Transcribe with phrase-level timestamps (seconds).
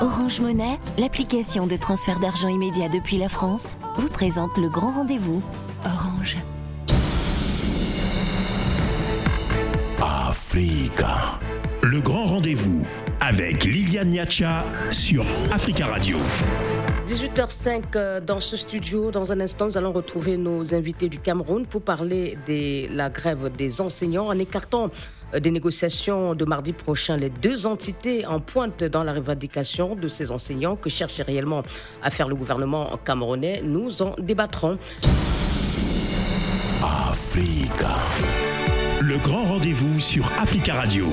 [0.00, 5.42] Orange Monnaie, l'application de transfert d'argent immédiat depuis la France, vous présente le grand rendez-vous.
[5.84, 6.38] Orange.
[10.00, 11.38] Africa.
[11.82, 12.86] Le grand rendez-vous
[13.20, 16.16] avec Liliane Niacha sur Africa Radio.
[17.06, 19.10] 18h05 euh, dans ce studio.
[19.10, 23.50] Dans un instant, nous allons retrouver nos invités du Cameroun pour parler de la grève
[23.54, 24.90] des enseignants en écartant
[25.38, 27.16] des négociations de mardi prochain.
[27.16, 31.62] Les deux entités en pointe dans la revendication de ces enseignants que cherche réellement
[32.02, 33.62] à faire le gouvernement camerounais.
[33.62, 34.78] Nous en débattrons.
[36.82, 37.96] Africa.
[39.00, 41.06] Le grand rendez-vous sur Africa Radio.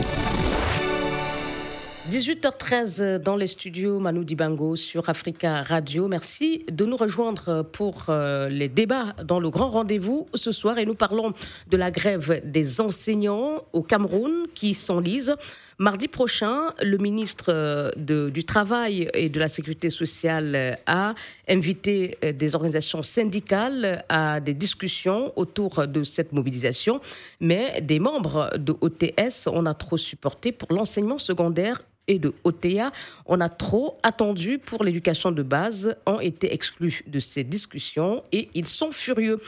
[2.09, 6.07] 18h13 dans les studios Manu Dibango sur Africa Radio.
[6.07, 10.85] Merci de nous rejoindre pour euh, les débats dans le grand rendez-vous ce soir et
[10.85, 11.33] nous parlons
[11.69, 15.35] de la grève des enseignants au Cameroun qui s'enlise.
[15.79, 21.13] Mardi prochain, le ministre euh, du Travail et de la Sécurité sociale a
[21.49, 27.01] invité euh, des organisations syndicales à des discussions autour de cette mobilisation,
[27.41, 32.91] mais des membres de OTS, on a trop supporté pour l'enseignement secondaire et de OTA,
[33.25, 38.49] on a trop attendu pour l'éducation de base, ont été exclus de ces discussions et
[38.53, 39.39] ils sont furieux.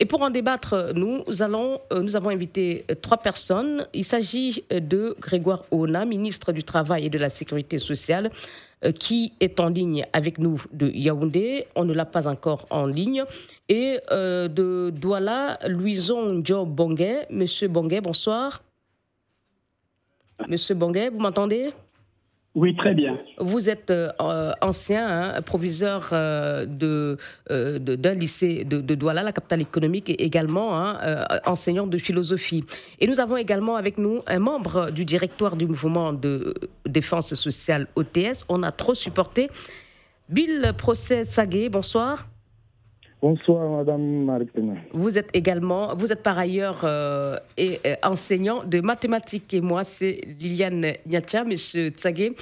[0.00, 3.86] Et pour en débattre, nous, allons, euh, nous avons invité euh, trois personnes.
[3.92, 8.30] Il s'agit euh, de Grégoire Ona, ministre du Travail et de la Sécurité sociale,
[9.00, 11.66] qui est en ligne avec nous de Yaoundé.
[11.74, 13.24] On ne l'a pas encore en ligne.
[13.68, 17.26] Et de Douala, Louison Joe Bonguet.
[17.28, 18.62] Monsieur Bonguet, bonsoir.
[20.46, 21.72] Monsieur Bonguet, vous m'entendez?
[22.54, 23.18] Oui, très bien.
[23.38, 26.66] Vous êtes euh, ancien hein, proviseur euh,
[27.50, 30.98] euh, d'un lycée de, Douala, la capitale économique, et également hein,
[31.46, 32.64] enseignant de philosophie.
[33.00, 36.54] Et nous avons également avec nous un membre du directoire du mouvement de
[36.86, 38.44] défense sociale OTS.
[38.48, 39.50] On a trop supporté.
[40.28, 42.28] Bill Procès Sagué, bonsoir.
[43.20, 44.46] Bonsoir, Madame marie
[44.92, 49.82] Vous êtes également, vous êtes par ailleurs euh, et, euh, enseignant de mathématiques et moi,
[49.82, 52.36] c'est Liliane Niacha, Monsieur Tsagé.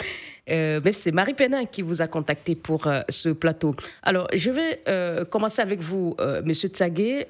[0.51, 3.75] Euh, mais c'est Marie Pénin qui vous a contacté pour ce plateau.
[4.03, 7.27] Alors, je vais commencer avec vous, Monsieur Tsagé.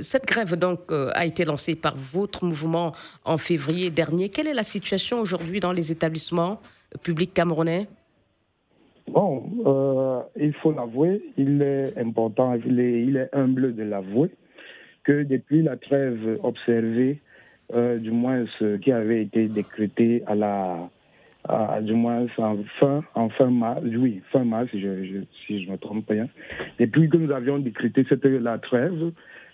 [0.00, 2.92] cette grève donc a été lancée par votre mouvement
[3.26, 4.30] en février dernier.
[4.30, 6.60] Quelle est la situation aujourd'hui dans les établissements
[7.02, 7.88] publics camerounais?
[9.14, 14.28] Bon, euh, il faut l'avouer, il est important, il est, humble de l'avouer,
[15.04, 17.20] que depuis la trêve observée,
[17.74, 20.90] euh, du moins ce qui avait été décrété à la,
[21.82, 25.78] du moins en fin, en fin mars, oui, fin mars, si je, si je me
[25.78, 26.14] trompe pas,
[26.80, 29.12] depuis que nous avions décrété cette la trêve,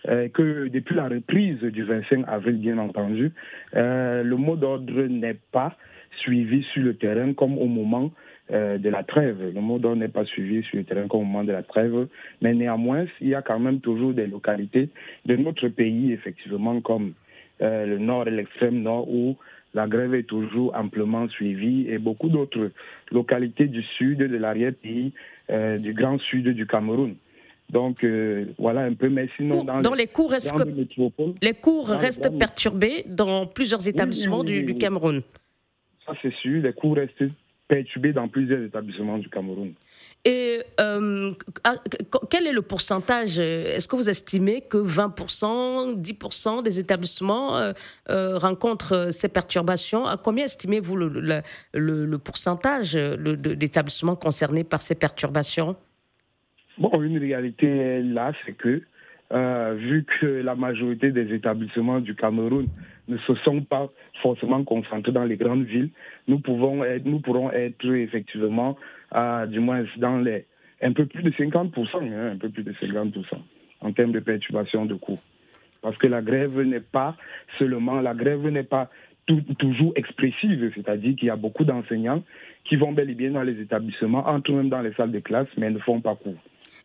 [0.09, 3.31] euh, que depuis la reprise du 25 avril, bien entendu,
[3.75, 5.77] le mot d'ordre n'est pas
[6.23, 8.11] suivi sur le terrain comme au moment
[8.53, 9.53] euh, de la trêve.
[9.55, 12.09] Le mot d'ordre n'est pas suivi sur le terrain comme au moment de la trêve,
[12.43, 14.89] mais néanmoins, il y a quand même toujours des localités
[15.25, 17.13] de notre pays, effectivement, comme
[17.63, 19.37] euh, le nord et l'extrême nord, où
[19.73, 22.73] la grève est toujours amplement suivie, et beaucoup d'autres
[23.13, 25.13] localités du sud, de l'arrière-pays,
[25.51, 27.15] euh, du grand sud du Cameroun.
[27.69, 28.05] Donc
[28.59, 30.35] voilà un peu, mais sinon dans, les, cours,
[31.41, 35.23] les cours restent perturbés dans plusieurs établissements du, du Cameroun?
[36.05, 37.23] Ça c'est sûr, les cours restent
[37.71, 39.73] perturbé dans plusieurs établissements du Cameroun.
[40.25, 41.31] Et euh,
[42.31, 47.73] quel est le pourcentage Est-ce que vous estimez que 20%, 10% des établissements euh,
[48.11, 50.05] euh, rencontrent ces perturbations?
[50.05, 51.43] À combien estimez-vous le,
[51.73, 55.77] le, pourcentage d'établissements concernés par ces perturbations?
[56.77, 58.83] Bon, une réalité là, c'est que
[59.77, 62.67] vu que la majorité des établissements du Cameroun
[63.11, 63.89] ne se sont pas
[64.23, 65.91] forcément concentrés dans les grandes villes,
[66.29, 68.77] nous, pouvons être, nous pourrons être effectivement,
[69.49, 70.47] du moins dans les
[70.83, 73.23] un peu plus de 50%, hein, un peu plus de 50%
[73.83, 75.21] en termes de perturbation de cours.
[75.83, 77.17] Parce que la grève n'est pas
[77.59, 78.91] seulement, la grève n'est pas
[79.59, 82.23] toujours expressive, c'est-à-dire qu'il y a beaucoup d'enseignants
[82.65, 85.49] qui vont bel et bien dans les établissements, entrent même dans les salles de classe,
[85.57, 86.35] mais ne font pas cours.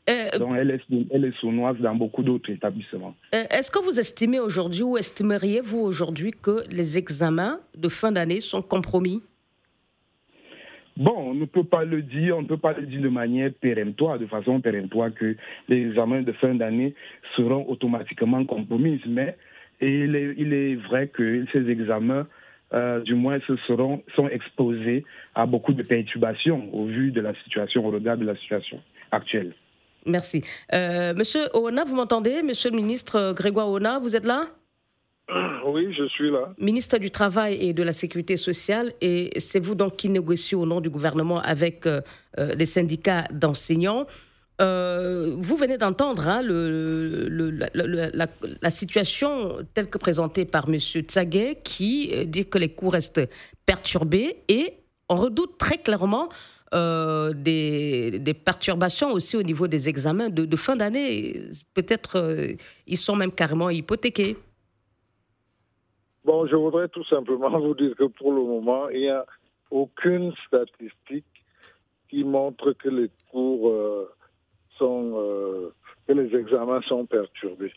[0.09, 0.81] Euh, Donc elle est,
[1.11, 3.15] elle est sournoise dans beaucoup d'autres établissements.
[3.33, 8.41] Euh, est-ce que vous estimez aujourd'hui ou estimeriez-vous aujourd'hui que les examens de fin d'année
[8.41, 9.23] sont compromis?
[10.97, 13.51] Bon, on ne peut pas le dire, on ne peut pas le dire de manière
[13.59, 15.35] péremptoire, de façon péremptoire, que
[15.67, 16.93] les examens de fin d'année
[17.35, 19.01] seront automatiquement compromis.
[19.05, 19.35] Mais
[19.81, 22.27] il est, il est vrai que ces examens,
[22.73, 25.03] euh, du moins, se seront, sont exposés
[25.33, 28.79] à beaucoup de perturbations au vu de la situation, au regard de la situation
[29.11, 29.53] actuelle.
[30.05, 30.43] Merci.
[30.73, 32.43] Euh, monsieur Oona, vous m'entendez?
[32.43, 34.47] Monsieur le ministre Grégoire Oona, vous êtes là?
[35.65, 36.53] Oui, je suis là.
[36.59, 40.65] Ministre du Travail et de la Sécurité sociale, et c'est vous donc qui négociez au
[40.65, 42.01] nom du gouvernement avec euh,
[42.37, 44.05] euh, les syndicats d'enseignants.
[44.61, 46.41] Euh, vous venez d'entendre hein,
[48.61, 50.79] la, situation telle que présentée par M.
[50.79, 53.27] Tsaguet, qui dit que les cours restent
[53.65, 54.75] perturbés et
[55.09, 56.29] on redoute très clairement
[56.75, 61.41] des, perturbations aussi au niveau des examens de, de fin d'année.
[61.73, 62.55] Peut-être
[62.85, 64.37] ils sont même carrément hypothéqués.
[66.25, 69.25] Bon, je voudrais tout simplement vous dire que pour le moment, il n'y a
[69.69, 71.25] aucune statistique
[72.09, 74.09] qui montre que les cours euh,
[74.77, 75.73] sont, euh,
[76.07, 77.73] que les examens sont perturbés.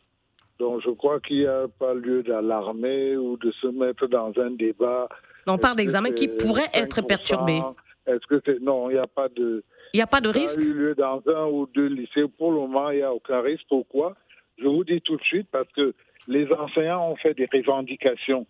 [0.58, 4.50] Donc, je crois qu'il n'y a pas lieu d'alarmer ou de se mettre dans un
[4.50, 5.08] débat.
[5.46, 7.60] On parle d'examens qui pourraient être perturbés.
[8.08, 9.62] Est-ce que c'est non, il n'y a pas de.
[9.92, 10.58] Il n'y a pas de risque.
[10.60, 12.24] Il y a eu lieu dans un ou deux lycées.
[12.38, 13.64] Pour le moment, il n'y a aucun risque.
[13.68, 14.16] Pourquoi?
[14.58, 15.94] Je vous dis tout de suite parce que
[16.26, 18.46] les enseignants ont fait des revendications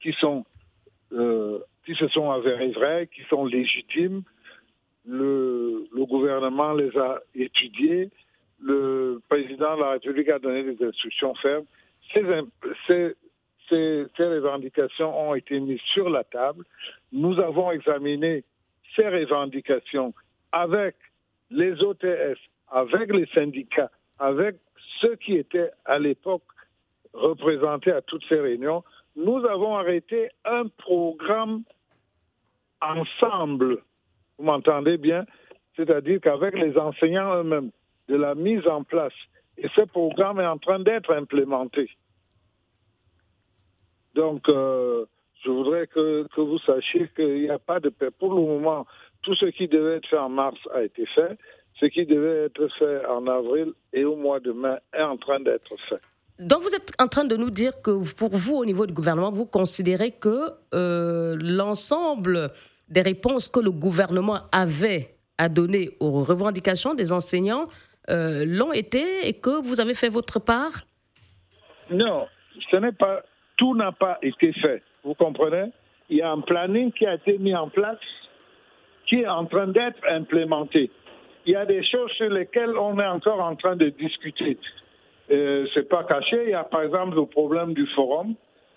[0.00, 0.44] qui sont
[1.12, 4.22] euh, qui se sont avérées vraies, qui sont légitimes.
[5.04, 8.10] Le, le, gouvernement les a étudiées.
[8.60, 11.64] Le président de la République a donné des instructions fermes.
[12.14, 12.22] Ces,
[12.86, 13.16] ces,
[13.68, 16.64] ces, ces revendications ont été mises sur la table.
[17.12, 18.44] Nous avons examiné
[18.96, 20.14] ces revendications
[20.52, 20.96] avec
[21.50, 22.38] les OTS,
[22.70, 24.56] avec les syndicats, avec
[25.00, 26.42] ceux qui étaient à l'époque
[27.12, 28.84] représentés à toutes ces réunions,
[29.16, 31.62] nous avons arrêté un programme
[32.80, 33.82] ensemble.
[34.38, 35.24] Vous m'entendez bien?
[35.76, 37.70] C'est-à-dire qu'avec les enseignants eux-mêmes,
[38.08, 39.12] de la mise en place.
[39.56, 41.90] Et ce programme est en train d'être implémenté.
[44.14, 45.06] Donc, euh,
[45.44, 47.90] je voudrais que, que vous sachiez qu'il n'y a pas de...
[48.18, 48.86] Pour le moment,
[49.22, 51.36] tout ce qui devait être fait en mars a été fait.
[51.80, 55.40] Ce qui devait être fait en avril et au mois de mai est en train
[55.40, 56.00] d'être fait.
[56.38, 59.30] Donc vous êtes en train de nous dire que pour vous, au niveau du gouvernement,
[59.30, 62.50] vous considérez que euh, l'ensemble
[62.88, 67.66] des réponses que le gouvernement avait à donner aux revendications des enseignants
[68.10, 70.72] euh, l'ont été et que vous avez fait votre part?
[71.90, 72.26] Non,
[72.70, 73.22] ce n'est pas.
[73.56, 74.82] Tout n'a pas été fait.
[75.04, 75.70] Vous comprenez?
[76.08, 77.98] Il y a un planning qui a été mis en place
[79.06, 80.90] qui est en train d'être implémenté.
[81.46, 84.58] Il y a des choses sur lesquelles on est encore en train de discuter.
[85.30, 86.44] Euh, c'est pas caché.
[86.44, 88.34] Il y a par exemple le problème du forum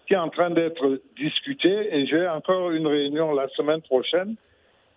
[0.07, 4.35] qui est en train d'être discuté et j'ai encore une réunion la semaine prochaine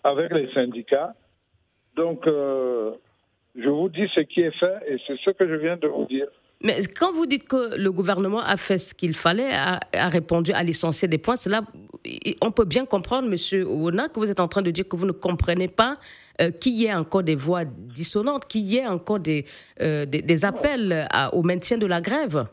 [0.04, 1.14] avec les syndicats.
[1.96, 2.92] Donc, euh,
[3.56, 6.04] je vous dis ce qui est fait et c'est ce que je viens de vous
[6.04, 6.28] dire.
[6.60, 9.78] Mais quand vous dites que le gouvernement a fait ce qu'il fallait, a,
[10.08, 11.60] répondu à l'essentiel des points, cela,
[12.42, 15.06] on peut bien comprendre, Monsieur Ouna, que vous êtes en train de dire que vous
[15.06, 15.98] ne comprenez pas
[16.40, 19.44] euh, qu'il y ait encore des voix dissonantes, qu'il y ait encore des,
[19.80, 22.44] euh, des, appels au maintien de la grève.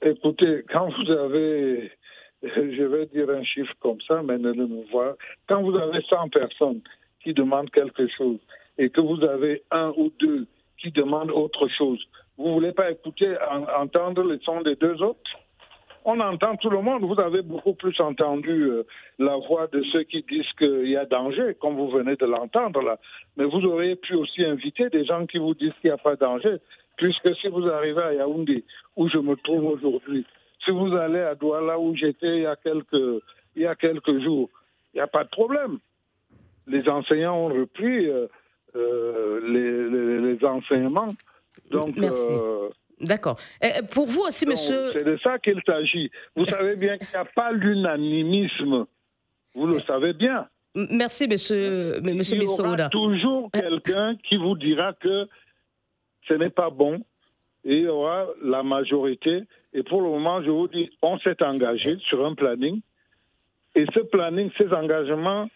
[0.00, 1.90] Écoutez, quand vous avez,
[2.42, 5.14] je vais dire un chiffre comme ça, mais ne le voir,
[5.48, 6.80] quand vous avez 100 personnes
[7.24, 8.38] qui demandent quelque chose
[8.78, 10.46] et que vous avez un ou deux
[10.78, 12.00] qui demandent autre chose.
[12.36, 13.36] Vous ne voulez pas écouter,
[13.78, 15.30] entendre le son des deux autres?
[16.04, 17.02] On entend tout le monde.
[17.02, 18.82] Vous avez beaucoup plus entendu euh,
[19.18, 22.82] la voix de ceux qui disent qu'il y a danger, comme vous venez de l'entendre
[22.82, 22.98] là.
[23.36, 26.16] Mais vous auriez pu aussi inviter des gens qui vous disent qu'il n'y a pas
[26.16, 26.56] danger,
[26.98, 28.64] puisque si vous arrivez à Yaoundé,
[28.96, 30.26] où je me trouve aujourd'hui,
[30.62, 33.22] si vous allez à Douala, où j'étais il y a quelques,
[33.56, 34.50] il y a quelques jours,
[34.92, 35.78] il n'y a pas de problème.
[36.66, 38.10] Les enseignants ont repris.
[38.10, 38.26] Euh,
[38.76, 41.14] euh, les, enseignements.
[41.70, 42.32] Donc, Merci.
[42.32, 42.68] Euh,
[43.00, 43.38] D'accord.
[43.92, 44.92] Pour vous aussi, monsieur.
[44.92, 46.10] C'est de ça qu'il s'agit.
[46.36, 48.86] Vous savez bien qu'il n'y a pas l'unanimisme.
[49.54, 50.48] Vous le savez bien.
[50.74, 55.28] Merci, monsieur, monsieur Il y aura toujours quelqu'un qui vous dira que
[56.28, 57.00] ce n'est pas bon.
[57.64, 59.44] Et il y aura la majorité.
[59.72, 62.80] Et pour le moment, je vous dis, on s'est engagé sur un planning.
[63.74, 65.48] Et ce planning, ces engagements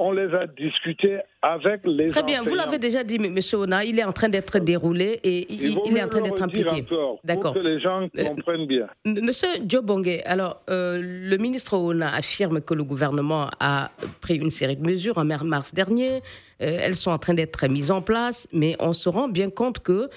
[0.00, 3.38] on les a discutés avec les Très bien, vous l'avez déjà dit, M.
[3.52, 6.86] Ona, il est en train d'être déroulé et il, est en train d'être impliqué.
[7.22, 7.52] D'accord.
[7.52, 8.86] Pour que les gens euh, comprennent bien.
[9.04, 13.90] Monsieur Diobongue, alors, euh, le ministre Ona affirme que le gouvernement a
[14.22, 16.22] pris une série de mesures en mars dernier.
[16.62, 19.80] Euh, elles sont en train d'être mises en place, mais on se rend bien compte
[19.80, 20.08] que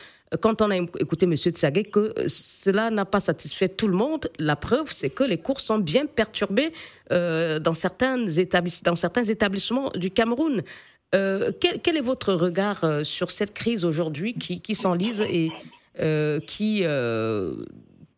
[0.41, 1.35] quand on a écouté M.
[1.35, 4.29] Tsagé, que cela n'a pas satisfait tout le monde.
[4.39, 6.71] La preuve, c'est que les cours sont bien perturbés
[7.11, 10.61] euh, dans, certains établissements du Cameroun.
[11.15, 15.51] Euh, quel, est votre regard euh, sur cette crise aujourd'hui qui s'enlise et
[16.47, 16.83] qui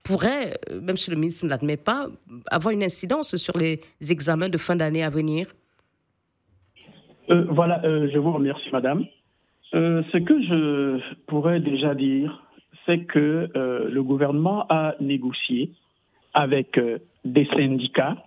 [0.03, 2.07] pourrait, même si le ministre ne l'admet pas,
[2.48, 5.48] avoir une incidence sur les examens de fin d'année à venir?
[7.27, 9.05] Voilà, je vous remercie, madame.
[9.74, 12.43] Euh, ce que je pourrais déjà dire,
[12.86, 15.72] c'est que euh, le gouvernement a négocié
[16.34, 16.79] avec
[17.24, 18.17] des syndicats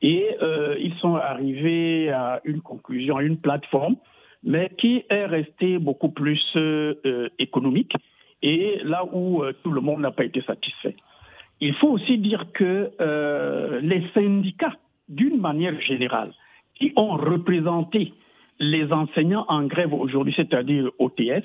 [0.00, 0.26] et
[0.80, 3.96] ils sont arrivés à une conclusion, à une plateforme,
[4.42, 6.40] mais qui est restée beaucoup plus
[7.38, 7.92] économique
[8.42, 10.96] et là où tout le monde n'a pas été satisfait.
[11.60, 12.90] Il faut aussi dire que
[13.82, 14.76] les syndicats,
[15.10, 16.32] d'une manière générale,
[16.76, 18.14] qui ont représenté
[18.58, 21.44] les enseignants en grève aujourd'hui, c'est-à-dire OTS,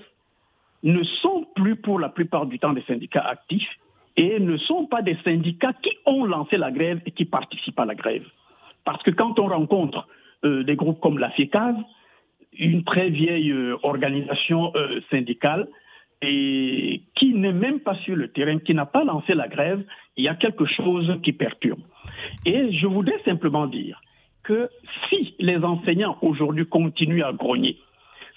[0.84, 3.80] ne sont plus pour la plupart du temps des syndicats actifs
[4.18, 7.86] et ne sont pas des syndicats qui ont lancé la grève et qui participent à
[7.86, 8.26] la grève.
[8.84, 10.08] Parce que quand on rencontre
[10.44, 11.76] euh, des groupes comme la FIECAS,
[12.60, 15.68] une très vieille euh, organisation euh, syndicale,
[16.22, 19.84] et qui n'est même pas sur le terrain, qui n'a pas lancé la grève,
[20.16, 21.82] il y a quelque chose qui perturbe.
[22.46, 24.02] Et je voudrais simplement dire
[24.44, 24.70] que
[25.10, 27.78] si les enseignants aujourd'hui continuent à grogner,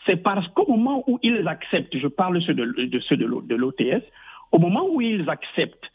[0.06, 4.04] c'est parce qu'au moment où ils acceptent, je parle de, ceux de l'OTS,
[4.52, 5.90] au moment où ils acceptent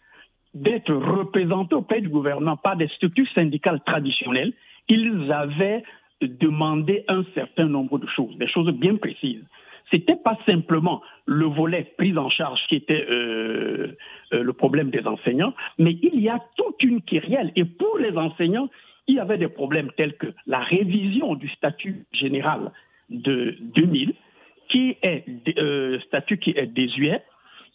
[0.53, 4.53] d'être représentés auprès du gouvernement par des structures syndicales traditionnelles,
[4.89, 5.83] ils avaient
[6.21, 9.43] demandé un certain nombre de choses, des choses bien précises.
[9.89, 13.95] Ce n'était pas simplement le volet prise en charge qui était euh,
[14.33, 17.51] euh, le problème des enseignants, mais il y a toute une kyrielle.
[17.55, 18.69] Et pour les enseignants,
[19.11, 22.71] il y avait des problèmes tels que la révision du statut général
[23.09, 24.13] de 2000,
[24.69, 25.25] qui est
[25.57, 27.21] euh, statut qui est désuet.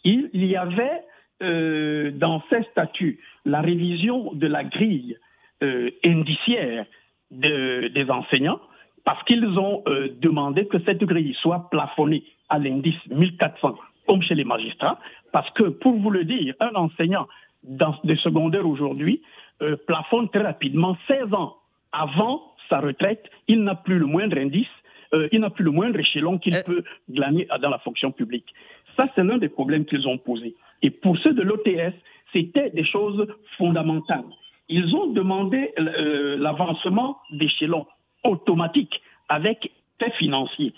[0.03, 1.03] Il, y avait
[1.43, 5.17] euh, dans ces statuts la révision de la grille
[5.61, 6.85] euh, indiciaire
[7.29, 8.61] des enseignants,
[9.03, 9.83] parce qu'ils ont
[10.21, 13.75] demandé que cette grille soit plafonnée à l'indice 1400,
[14.07, 14.97] comme chez les magistrats,
[15.33, 17.27] parce que, pour vous le dire, un enseignant
[17.63, 19.21] dans des secondaires aujourd'hui
[19.61, 21.55] euh, plafonne très rapidement 16 ans
[21.91, 24.67] avant sa retraite, il n'a plus le moindre indice,
[25.13, 26.63] euh, il n'a plus le moindre échelon qu'il euh.
[26.63, 28.53] peut glaner dans la fonction publique.
[28.95, 30.55] Ça, c'est l'un des problèmes qu'ils ont posés.
[30.81, 31.93] Et pour ceux de l'OTS,
[32.33, 34.25] c'était des choses fondamentales.
[34.69, 37.87] Ils ont demandé l'avancement d'échelons
[38.25, 40.73] automatiques avec fait financiers.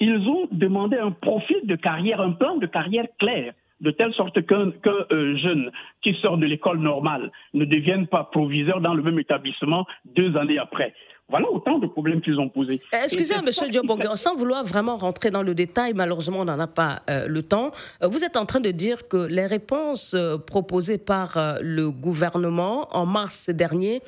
[0.00, 4.44] Ils ont demandé un profil de carrière, un plan de carrière clair de telle sorte
[4.46, 4.72] qu'un
[5.12, 5.70] euh, jeune
[6.02, 9.86] qui sort de l'école normale ne devienne pas proviseur dans le même établissement
[10.16, 10.94] deux années après.
[11.28, 12.80] Voilà autant de problèmes qu'ils ont posés.
[12.92, 13.70] Euh, excusez-moi, M.
[13.70, 17.42] Diobong, sans vouloir vraiment rentrer dans le détail, malheureusement, on n'en a pas euh, le
[17.42, 17.70] temps.
[18.02, 23.50] vous êtes en train de dire que les réponses proposées par le gouvernement en mars
[23.50, 24.00] dernier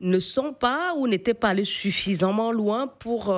[0.00, 3.34] ne sont pas ou n'étaient pas allées suffisamment loin pour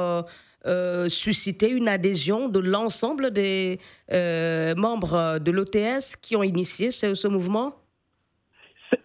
[0.67, 3.79] euh, susciter une adhésion de l'ensemble des
[4.13, 7.75] euh, membres de l'OTS qui ont initié ce, mouvement?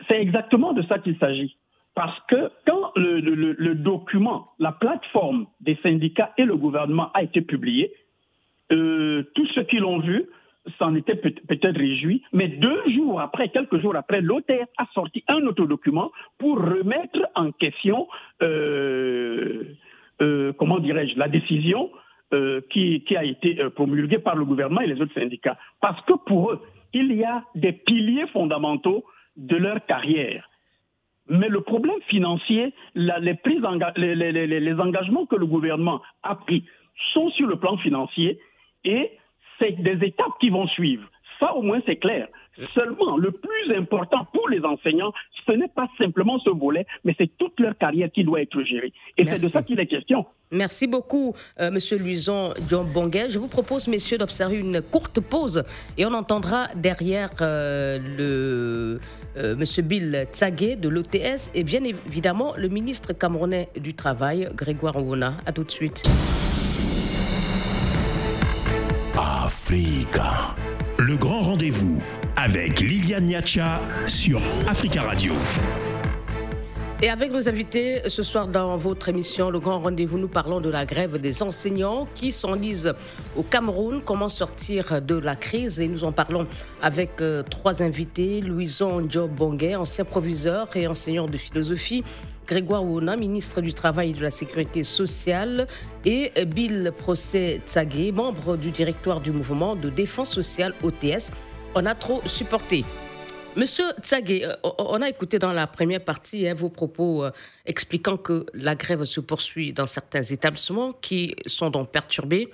[0.07, 1.57] C'est exactement de ça qu'il s'agit.
[1.95, 7.93] Parce que quand le, document, la plateforme des syndicats et le gouvernement a été publié,
[8.71, 10.25] euh, tous ceux qui l'ont vu
[10.77, 15.45] s'en étaient peut-être réjouis, mais deux jours après, quelques jours après, l'OTS a sorti un
[15.47, 18.07] autre document pour remettre en question
[18.41, 19.63] euh,
[20.57, 21.89] comment dirais-je, la décision
[22.33, 25.57] euh, qui, a été euh, promulguée par le gouvernement et les autres syndicats.
[25.81, 26.61] Parce que pour eux,
[26.93, 29.03] il y a des piliers fondamentaux
[29.35, 30.49] de leur carrière.
[31.27, 33.35] Mais le problème financier, les,
[34.79, 36.63] engagements que le gouvernement a pris
[37.13, 38.39] sont sur le plan financier
[38.85, 39.11] et
[39.59, 41.03] c'est des étapes qui vont suivre.
[41.37, 42.29] Ça, au moins, c'est clair.
[42.73, 45.13] Seulement, le plus important pour les enseignants,
[45.47, 48.93] ce n'est pas simplement ce volet, mais c'est toute leur carrière qui doit être gérée.
[49.17, 50.25] Et c'est de ça qu'il est question.
[50.51, 53.29] Merci beaucoup, euh, Monsieur Luison John Bonguet.
[53.29, 55.63] Je vous propose, messieurs, d'observer une courte pause
[55.97, 58.99] et on entendra derrière euh, le
[59.37, 64.97] euh, Monsieur Bill Tsagé de l'OTS et bien évidemment le ministre camerounais du Travail, Grégoire
[64.97, 65.37] Ouna.
[65.45, 66.03] À tout de suite.
[69.15, 70.53] Africa.
[70.99, 72.03] Le grand rendez-vous
[72.43, 75.33] avec Liliane Niacha sur Africa Radio.
[76.99, 80.69] Et avec nos invités ce soir dans votre émission Le Grand Rendez-vous, nous parlons de
[80.69, 82.95] la grève des enseignants qui s'enlisent
[83.37, 84.01] au Cameroun.
[84.03, 86.47] Comment sortir de la crise Et nous en parlons
[86.81, 92.03] avec euh, trois invités Louison Job Bonguet, ancien proviseur et enseignant de philosophie.
[92.47, 95.67] Grégoire Ouna, ministre du Travail et de la Sécurité sociale,
[96.05, 101.31] et Bill Procès Tsagé, membre du directoire du mouvement de défense sociale OTS.
[101.73, 102.83] On a trop supporté.
[103.55, 107.31] Monsieur Tsagé, euh, on a écouté dans la première partie hein, vos propos euh,
[107.65, 112.49] expliquant que la grève se poursuit dans certains établissements qui sont donc perturbés.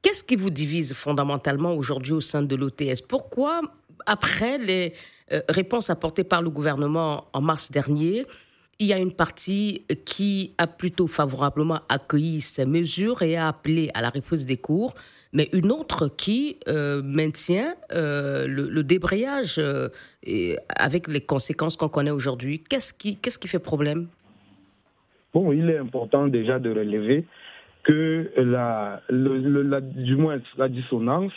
[0.00, 3.60] Qu'est-ce qui vous divise fondamentalement aujourd'hui au sein de l'OTS Pourquoi,
[4.06, 4.94] après les
[5.32, 8.24] euh, réponses apportées par le gouvernement en mars dernier,
[8.78, 13.90] il y a une partie qui a plutôt favorablement accueilli ces mesures et a appelé
[13.92, 14.94] à la reprise des cours,
[15.36, 16.56] mais une autre qui
[17.04, 19.60] maintient le, débrayage
[20.22, 22.62] et avec les conséquences qu'on connaît aujourd'hui.
[22.68, 24.08] Qu'est-ce qui, qu'est-ce qui fait problème?
[25.34, 27.26] Bon, il est important déjà de relever
[27.82, 31.32] que la, la, du moins la dissonance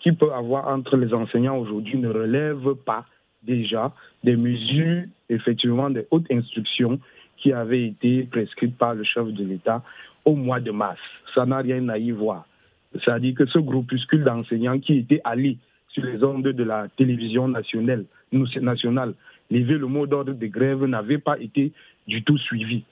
[0.00, 3.04] qu'il peut avoir entre les enseignants aujourd'hui ne relève pas
[3.42, 3.92] déjà
[4.24, 6.98] des mesures, effectivement, des hautes instructions
[7.36, 9.82] qui avaient été prescrites par le chef de l'État
[10.24, 11.00] au mois de mars.
[11.34, 12.46] Ça n'a rien à y voir.
[13.02, 15.58] C'est-à-dire que ce groupuscule d'enseignants qui était allé
[15.88, 19.14] sur les ondes de la télévision nationale, nationale
[19.50, 21.72] lever le mot d'ordre de grève n'avait pas été
[22.06, 22.84] du tout suivi.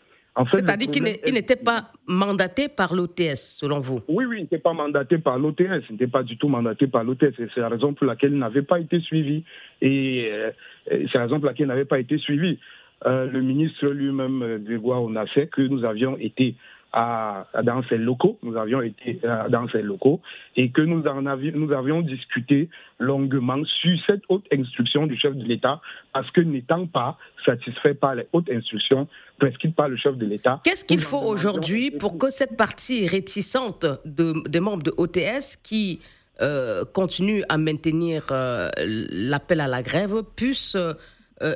[0.49, 4.01] C'est-à-dire qu'il n'était pas mandaté par l'OTS, selon vous?
[4.09, 5.85] Oui, oui, il n'était pas mandaté par l'OTS.
[5.91, 7.35] Il n'était pas du tout mandaté par l'OTS.
[7.37, 9.45] C'est la raison pour laquelle il n'avait pas été suivi.
[9.83, 10.51] Et euh,
[10.89, 12.59] c'est la raison pour laquelle il n'avait pas été suivi.
[13.05, 16.55] Euh, le ministre lui-même, euh, Grégoire, on a fait que nous avions été
[16.95, 20.21] dans ces locaux, nous avions été euh, dans ces locaux
[20.57, 22.69] et que nous, en avions, nous avions discuté
[22.99, 25.81] longuement sur cette haute instruction du chef de l'État
[26.13, 29.09] parce que n'étant pas satisfait par les hautes instructions
[29.39, 30.61] prescrites par le chef de l'État.
[30.65, 36.01] Qu'est-ce qu'il faut aujourd'hui pour que cette partie réticente de, des membres de OTS qui
[36.43, 40.77] euh, continue à maintenir euh, l'appel à la grève puisse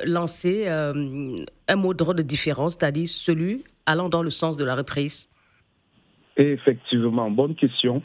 [0.05, 5.27] lancer un mot de différence, c'est-à-dire celui allant dans le sens de la reprise?
[6.35, 8.03] Effectivement, bonne question.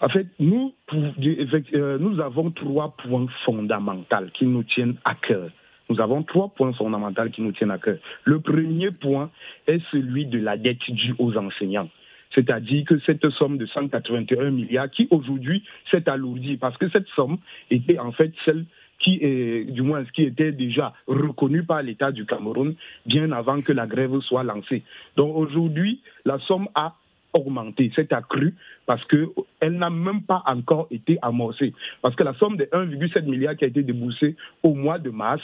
[0.00, 5.50] En fait, nous, euh, nous avons trois points fondamentaux qui nous tiennent à cœur.
[5.88, 7.98] Nous avons trois points fondamentaux qui nous tiennent à cœur.
[8.24, 9.30] Le premier point
[9.66, 11.88] est celui de la dette due aux enseignants.
[12.34, 17.38] C'est-à-dire que cette somme de 181 milliards qui aujourd'hui s'est alourdie parce que cette somme
[17.70, 18.64] était en fait celle
[18.98, 22.74] qui est, du moins, qui était déjà reconnu par l'État du Cameroun
[23.04, 24.82] bien avant que la grève soit lancée.
[25.16, 26.94] Donc aujourd'hui, la somme a
[27.32, 28.54] augmenté, s'est accrue
[28.86, 31.74] parce qu'elle n'a même pas encore été amorcée.
[32.02, 35.42] Parce que la somme de 1,7 milliard qui a été déboursée au mois de mars,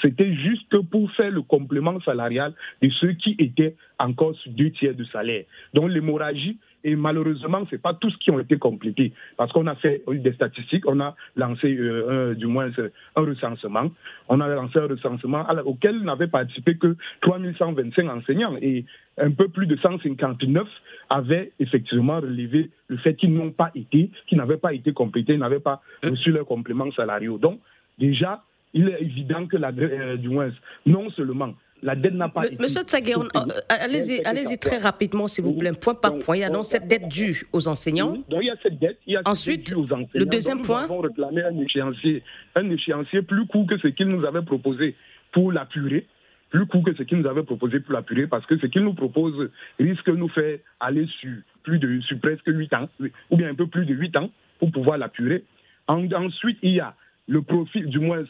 [0.00, 4.94] c'était juste pour faire le complément salarial de ceux qui étaient encore sur deux tiers
[4.94, 5.44] de salaire.
[5.74, 9.12] Donc l'hémorragie, et malheureusement, ce n'est pas tous qui ont été complétés.
[9.36, 12.70] Parce qu'on a fait des statistiques, on a lancé euh, du moins
[13.16, 13.90] un recensement.
[14.28, 18.84] On a lancé un recensement auquel n'avaient participé que 3125 enseignants et
[19.18, 20.66] un peu plus de 159
[21.10, 25.60] avaient effectivement relevé le fait qu'ils n'ont pas été, qu'ils n'avaient pas été complétés, n'avaient
[25.60, 27.38] pas reçu leurs compléments salariaux.
[27.38, 27.58] Donc,
[27.98, 30.50] déjà, il est évident que la, euh, du moins,
[30.86, 32.62] non seulement la dette n'a pas été.
[32.62, 36.36] Monsieur Tsagé, euh, allez-y allez très rapidement, s'il vous plaît, point par point.
[36.36, 38.12] Il y a donc cette dette due aux enseignants.
[38.28, 38.98] Donc il y a cette dette.
[39.06, 40.08] Il y a Ensuite, dette due aux enseignants.
[40.14, 40.86] le deuxième donc, point.
[40.86, 42.22] Nous avons réclamé un échéancier,
[42.54, 44.94] un échéancier plus court que ce qu'il nous avait proposé
[45.32, 46.06] pour la purée
[46.52, 48.82] plus court que ce qu'il nous avait proposé pour la purée, parce que ce qu'il
[48.82, 52.88] nous propose risque de nous faire aller sur, plus de, presque 8 ans,
[53.30, 55.44] ou bien un peu plus de 8 ans, pour pouvoir la purée.
[55.88, 56.94] ensuite, il y a
[57.26, 58.24] le profit, du moins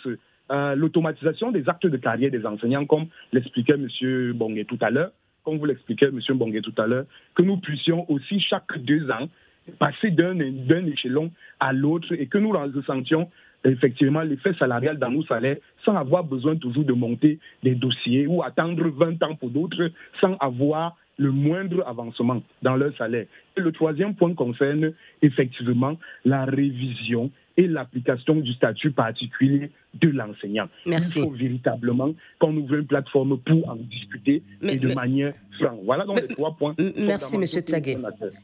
[0.53, 4.33] euh, l'automatisation des actes de carrière des enseignants, comme l'expliquait M.
[4.35, 5.11] Bonguet tout à l'heure,
[5.45, 6.21] comme vous l'expliquez, M.
[6.35, 9.29] Bonguet tout à l'heure, que nous puissions aussi chaque deux ans
[9.79, 13.31] passer d'un échelon à l'autre et que nous ressentions
[13.65, 18.43] effectivement l'effet salarial dans nos salaires sans avoir besoin toujours de monter des dossiers ou
[18.43, 23.27] attendre 20 ans pour d'autres sans avoir le moindre avancement dans leur salaire.
[23.57, 30.69] Et le troisième point concerne effectivement la révision et l'application du statut particulier de l'enseignant.
[30.87, 31.19] Merci.
[31.19, 35.79] Il faut véritablement qu'on ouvre une plateforme pour en discuter et de manière franche.
[35.85, 36.75] Voilà donc les trois points.
[36.97, 37.45] Merci, M.
[37.45, 37.97] Tsagé.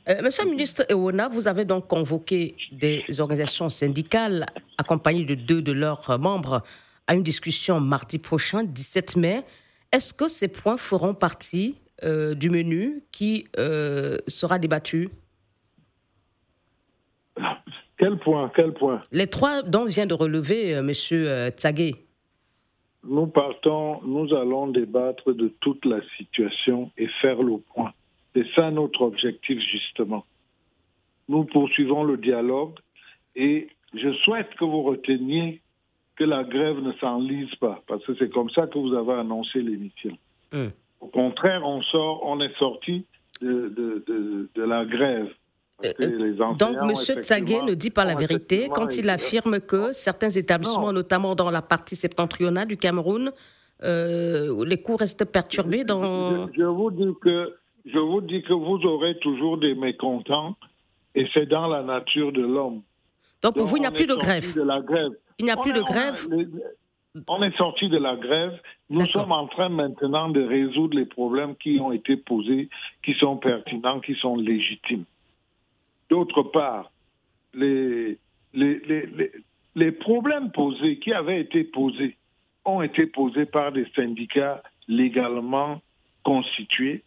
[0.09, 5.63] Euh, monsieur le ministre Ewona, vous avez donc convoqué des organisations syndicales accompagnées de deux
[5.63, 6.63] de leurs membres
[7.07, 9.45] à une discussion mardi prochain, 17 mai.
[9.93, 15.09] Est-ce que ces points feront partie euh, du menu qui euh, sera débattu?
[17.99, 20.93] Quel point Quel point Les trois dont vient de relever euh, M.
[21.13, 21.97] Euh, Tsagé.
[23.05, 27.93] Nous partons, nous allons débattre de toute la situation et faire le point.
[28.35, 30.25] C'est ça notre objectif, justement.
[31.29, 32.75] Nous poursuivons le dialogue
[33.35, 35.61] et je souhaite que vous reteniez
[36.17, 39.61] que la grève ne s'enlise pas, parce que c'est comme ça que vous avez annoncé
[39.61, 40.17] l'émission.
[40.53, 40.71] Hum.
[41.01, 43.07] Au contraire, on sort, on est sorti
[43.41, 45.33] de, de, de la grève
[46.59, 47.23] donc, M.
[47.23, 51.63] Tsagé ne dit pas la vérité quand il affirme que certains établissements, notamment dans la
[51.63, 53.31] partie septentrionale du Cameroun,
[53.85, 56.49] euh, les cours restent perturbés dans...
[56.53, 57.55] Je, vous dis que,
[57.87, 60.57] je vous dis que vous aurez toujours des mécontents
[61.15, 62.83] et c'est dans la nature de l'homme.
[63.41, 64.53] Donc, pour vous, il n'y a plus de grève.
[65.39, 66.27] Il n'y a plus de grève
[67.29, 68.59] On est sorti de la grève.
[68.91, 72.69] Nous sommes en train maintenant de résoudre les problèmes qui ont été posés,
[73.05, 75.05] qui sont pertinents, qui sont légitimes.
[76.11, 76.91] D'autre part,
[77.55, 78.19] les,
[78.55, 78.81] les,
[79.75, 82.17] les, problèmes posés, qui avaient été posés,
[82.65, 85.81] ont été posés par des syndicats légalement
[86.23, 87.03] constitués.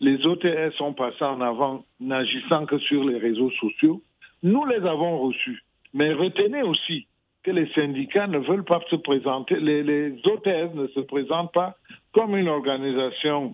[0.00, 4.02] Les OTS sont passés en avant n'agissant que sur les réseaux sociaux.
[4.42, 5.62] Nous les avons reçus.
[5.94, 7.06] Mais retenez aussi
[7.42, 11.76] que les syndicats ne veulent pas se présenter, les, les OTS ne se présentent pas
[12.12, 13.52] comme une organisation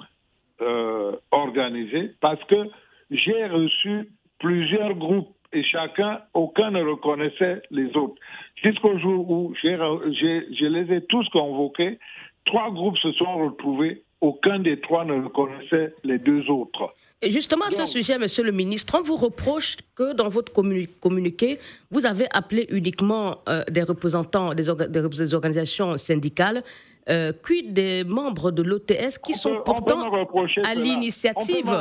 [0.60, 2.70] euh, organisée parce que
[3.10, 4.08] j'ai reçu
[4.42, 8.16] plusieurs groupes et chacun, aucun ne reconnaissait les autres.
[8.62, 11.98] Jusqu'au jour où je les ai tous convoqués,
[12.44, 16.94] trois groupes se sont retrouvés, aucun des trois ne reconnaissait les deux autres.
[17.24, 21.60] Et justement, à ce sujet, Monsieur le ministre, on vous reproche que dans votre communiqué,
[21.92, 26.64] vous avez appelé uniquement euh, des représentants des, organisations syndicales
[27.08, 30.08] euh, quid des membres de l'OTS qui sont pourtant
[30.64, 31.74] à l'initiative,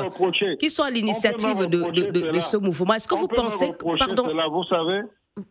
[0.59, 5.01] qui sont à l'initiative de, ce mouvement Est-ce que vous pensez, que, pardon, vous savez,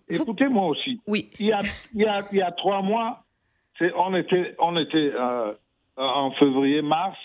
[0.08, 1.00] écoutez-moi aussi.
[1.06, 1.30] Oui.
[1.38, 1.60] Il y a,
[1.94, 3.22] il y a, il y a trois mois,
[3.96, 5.52] on était, on était euh,
[5.96, 7.16] en février-mars.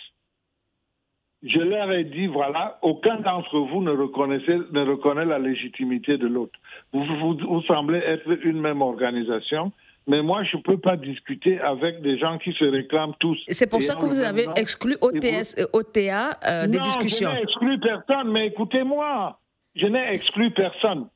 [1.41, 6.60] Je leur ai dit voilà, aucun d'entre vous ne reconnaît la légitimité de l'autre.
[6.93, 7.03] vous,
[7.38, 9.71] vous semblez être une même organisation.
[10.07, 13.37] Mais moi, je ne peux pas discuter avec des gens qui se réclament tous.
[13.47, 17.29] C'est pour ça que vous avez exclu OTS et OTA euh, des discussions.
[17.31, 19.39] Je n'ai exclu personne, mais écoutez-moi,
[19.75, 21.07] je n'ai exclu personne.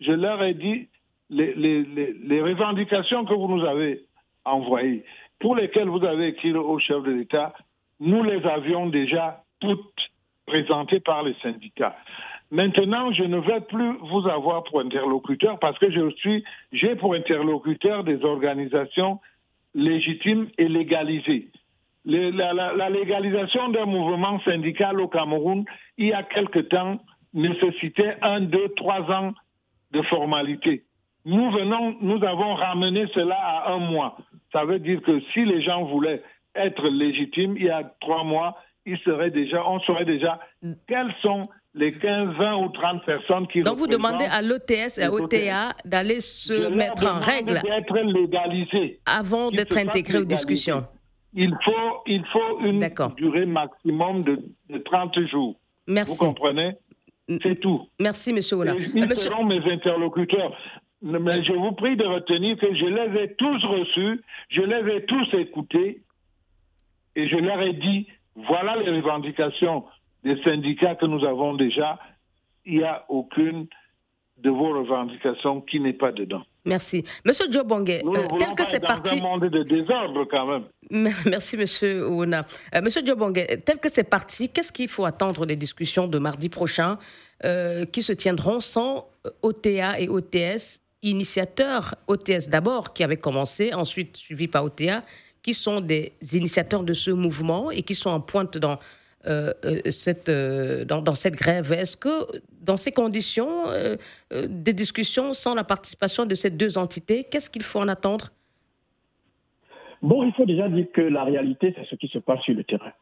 [0.00, 0.88] Je leur ai dit
[1.28, 4.04] les, les, les, revendications que vous nous avez
[4.44, 5.04] envoyées,
[5.38, 7.52] pour lesquelles vous avez écrit au chef de l'État,
[8.00, 10.10] nous les avions déjà toutes
[10.46, 11.96] présentées par les syndicats.
[12.50, 17.14] Maintenant, je ne vais plus vous avoir pour interlocuteur parce que je suis, j'ai pour
[17.14, 19.20] interlocuteur des organisations
[19.74, 21.48] légitimes et légalisées.
[22.04, 25.64] la, légalisation d'un mouvement syndical au Cameroun,
[25.96, 26.98] il y a quelque temps,
[27.32, 29.32] nécessitait un, deux, trois ans
[29.92, 30.82] de formalité.
[31.24, 34.16] Nous venons, nous avons ramené cela à un mois.
[34.52, 36.22] Ça veut dire que si les gens voulaient
[36.56, 40.72] être légitimes, il y a trois mois, ils seraient déjà, on saurait déjà mm.
[40.88, 45.04] quels sont les 15, 20 ou 30 personnes qui Donc vous demandez à l'OTS et
[45.04, 47.60] à OTA d'aller se mettre en règle
[48.06, 50.84] légalisé avant d'être intégré aux discussions.
[51.32, 55.60] Il faut, il faut une durée maximum de, 30 jours.
[55.86, 56.18] Merci.
[56.18, 56.72] Vous comprenez?
[57.42, 57.86] C'est tout.
[58.00, 58.40] Merci, M.
[58.58, 58.74] Ouna.
[58.74, 59.30] Ils monsieur...
[59.30, 60.56] seront mes interlocuteurs.
[61.02, 65.04] Mais je vous prie de retenir que je les ai tous reçus, je les ai
[65.06, 66.02] tous écoutés
[67.16, 69.84] et je leur ai dit voilà les revendications
[70.24, 71.98] des syndicats que nous avons déjà,
[72.66, 73.66] il n'y a aucune
[74.38, 76.42] de vos revendications qui n'est pas dedans.
[76.64, 77.04] Merci.
[77.24, 79.18] Monsieur Djobongue, euh, tel que c'est parti.
[79.18, 80.64] un monde de désordre quand même.
[81.26, 82.46] Merci, monsieur Ouna.
[82.74, 86.48] Euh, monsieur Djobongue, tel que c'est parti, qu'est-ce qu'il faut attendre des discussions de mardi
[86.48, 86.98] prochain
[87.44, 89.08] euh, qui se tiendront sans
[89.42, 95.02] OTA et OTS, initiateurs, OTS d'abord qui avait commencé, ensuite suivi par OTA,
[95.42, 98.78] qui sont des initiateurs de ce mouvement et qui sont en pointe dans
[99.26, 99.80] euh, euh,
[100.28, 101.72] euh, dans, cette grève.
[101.72, 103.64] Est-ce que dans ces conditions,
[104.30, 108.30] des discussions sans la participation de ces deux entités, qu'est-ce qu'il faut en attendre?
[110.00, 112.64] Bon, il faut déjà dire que la réalité, c'est ce qui se passe sur le
[112.64, 112.92] terrain.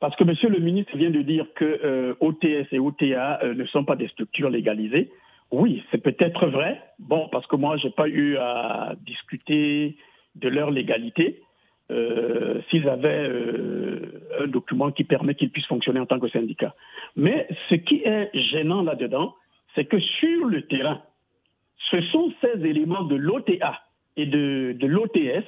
[0.00, 3.94] Parce que Monsieur le ministre vient de dire que OTS et OTA ne sont pas
[3.94, 5.12] des structures légalisées.
[5.52, 6.82] Oui, c'est peut-être vrai.
[6.98, 9.96] Bon, parce que moi, je n'ai pas eu à discuter
[10.34, 11.42] de leur légalité.
[11.90, 16.74] Euh, s'ils avaient euh, un document qui permet qu'ils puissent fonctionner en tant que syndicat.
[17.16, 19.34] Mais ce qui est gênant là-dedans,
[19.74, 21.02] c'est que sur le terrain,
[21.90, 23.80] ce sont ces éléments de l'OTA
[24.16, 25.44] et de, de l'OTS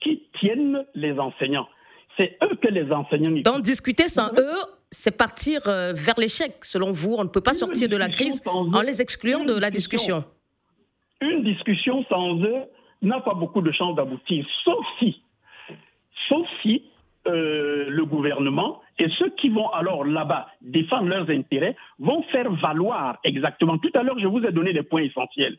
[0.00, 1.68] qui tiennent les enseignants.
[2.16, 3.42] C'est eux que les enseignants...
[3.42, 4.56] Donc discuter sans eux,
[4.90, 7.14] c'est partir euh, vers l'échec, selon vous.
[7.18, 10.24] On ne peut pas sortir de la crise en les excluant de la discussion.
[11.20, 12.62] Une discussion sans eux
[13.02, 15.20] n'a pas beaucoup de chances d'aboutir, sauf si
[16.28, 16.82] sauf si
[17.26, 23.18] euh, le gouvernement et ceux qui vont alors là-bas défendre leurs intérêts vont faire valoir
[23.24, 23.78] exactement.
[23.78, 25.56] Tout à l'heure, je vous ai donné des points essentiels.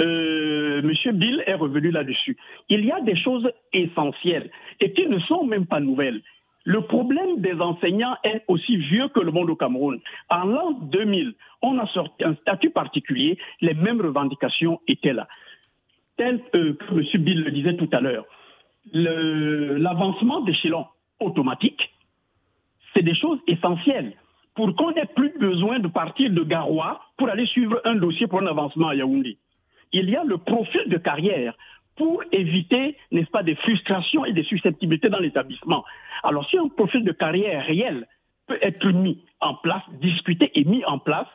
[0.00, 2.36] Euh, Monsieur Bill est revenu là-dessus.
[2.68, 6.22] Il y a des choses essentielles et qui ne sont même pas nouvelles.
[6.64, 9.98] Le problème des enseignants est aussi vieux que le monde au Cameroun.
[10.28, 15.26] En l'an 2000, on a sorti un statut particulier, les mêmes revendications étaient là.
[16.16, 17.22] Tel euh, que M.
[17.22, 18.24] Bill le disait tout à l'heure,
[18.92, 20.86] l'avancement d'échelon
[21.20, 21.90] automatique,
[22.94, 24.14] c'est des choses essentielles
[24.54, 28.40] pour qu'on n'ait plus besoin de partir de Garoua pour aller suivre un dossier pour
[28.40, 29.38] un avancement à Yaoundé.
[29.92, 31.54] Il y a le profil de carrière
[31.96, 35.84] pour éviter, n'est-ce pas, des frustrations et des susceptibilités dans l'établissement.
[36.22, 38.06] Alors, si un profil de carrière réel
[38.46, 41.26] peut être mis en place, discuté et mis en place,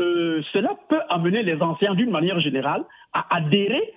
[0.00, 3.92] euh, cela peut amener les enseignants d'une manière générale à adhérer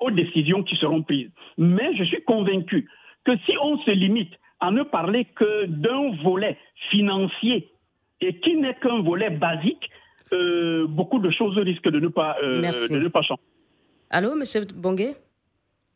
[0.00, 1.30] aux décisions qui seront prises.
[1.58, 2.88] Mais je suis convaincu
[3.24, 6.56] que si on se limite à ne parler que d'un volet
[6.90, 7.70] financier
[8.20, 9.90] et qui n'est qu'un volet basique,
[10.32, 13.42] euh, beaucoup de choses risquent de ne pas, euh, de ne pas changer.
[14.10, 15.16] Allô, Monsieur Bonguet?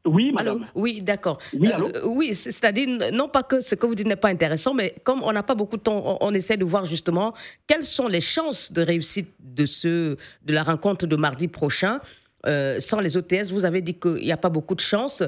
[0.07, 0.67] Oui, madame.
[0.75, 1.39] oui, d'accord.
[1.53, 4.95] Oui, euh, oui c'est-à-dire, non pas que ce que vous dites n'est pas intéressant, mais
[5.05, 7.35] comme on n'a pas beaucoup de temps, on, essaie de voir justement
[7.67, 12.01] quelles sont les chances de réussite de, ce, de la rencontre de mardi prochain.
[12.47, 15.23] Euh, sans les OTS, vous avez dit qu'il n'y a pas beaucoup de chances.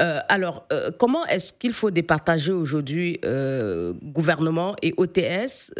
[0.00, 0.66] Euh, alors,
[0.98, 3.20] comment est-ce qu'il faut départager aujourd'hui
[4.02, 5.72] gouvernement et OTS,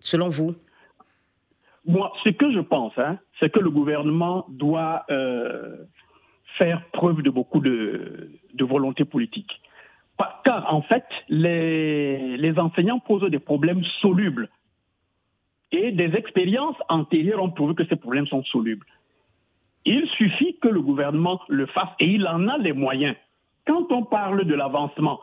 [0.00, 0.54] selon vous?
[1.84, 5.04] Moi, ce que je pense, hein, c'est que le gouvernement doit
[6.56, 9.60] faire preuve de beaucoup de, volonté politique.
[10.44, 14.48] Car en fait, les, les enseignants posent des problèmes solubles.
[15.72, 18.86] Et des expériences antérieures ont prouvé que ces problèmes sont solubles.
[19.86, 23.16] Il suffit que le gouvernement le fasse et il en a les moyens.
[23.66, 25.20] Quand on parle de l'avancement,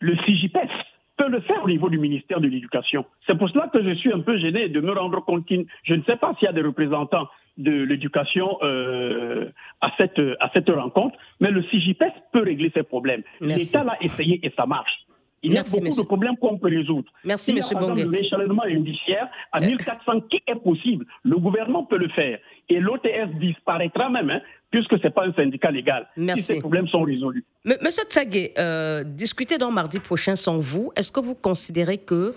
[0.00, 0.70] le CIGIPES
[1.16, 3.06] peut le faire au niveau du ministère de l'Éducation.
[3.26, 5.94] C'est pour cela que je suis un peu gêné de me rendre compte que je
[5.94, 9.48] ne sais pas s'il y a des représentants de l'éducation euh,
[9.80, 13.22] à, cette, à cette rencontre, mais le CJPES peut régler ces problèmes.
[13.40, 15.05] L'État l'a essayé et ça marche.
[15.46, 17.10] Il y a beaucoup de problèmes qu'on peut résoudre.
[17.24, 17.60] Merci, M.
[17.78, 18.04] Bonguet.
[18.04, 21.06] L'échelonnement indiciaire à 1400 qui est possible.
[21.24, 22.38] Le gouvernement peut le faire.
[22.68, 26.08] Et l'OTS disparaîtra même, hein, puisque ce n'est pas un syndicat légal.
[26.16, 26.42] Merci.
[26.42, 27.44] Si ces problèmes sont résolus.
[27.64, 32.34] Monsieur Tsagé, euh, discuter dans mardi prochain sans vous, est-ce que vous considérez que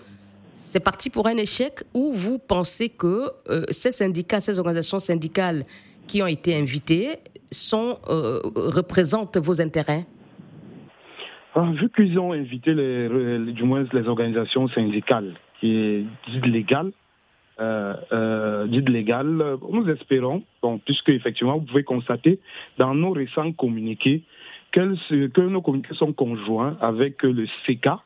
[0.53, 5.65] c'est parti pour un échec ou vous pensez que euh, ces syndicats, ces organisations syndicales
[6.05, 7.17] qui ont été invitées
[7.51, 10.05] sont, euh, représentent vos intérêts?
[11.55, 16.91] Vu qu'ils ont invité les, du moins les organisations syndicales qui dites légales,
[17.59, 22.39] euh, dites légales, nous espérons, bon, puisque effectivement vous pouvez constater
[22.77, 24.23] dans nos récents communiqués
[24.71, 27.99] que nos communiqués sont conjoints avec le CECA,